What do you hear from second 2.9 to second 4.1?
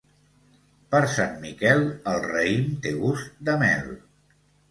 gust de mel.